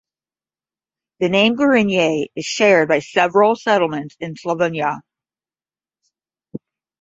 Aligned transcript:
The 1.19 1.29
name 1.29 1.55
"Gorenje" 1.55 2.25
is 2.35 2.43
shared 2.45 2.87
by 2.89 2.97
several 3.01 3.55
settlements 3.55 4.15
in 4.19 4.33
Slovenia. 4.33 5.01